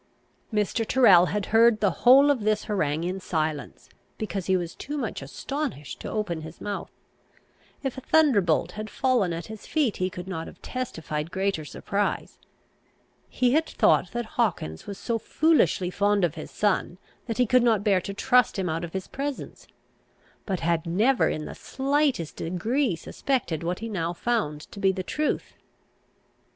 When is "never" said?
20.87-21.29